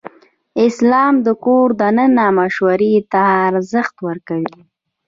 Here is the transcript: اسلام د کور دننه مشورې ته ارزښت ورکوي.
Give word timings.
اسلام 0.65 1.13
د 1.25 1.27
کور 1.45 1.67
دننه 1.81 2.25
مشورې 2.39 2.95
ته 3.11 3.21
ارزښت 3.47 3.95
ورکوي. 4.07 4.59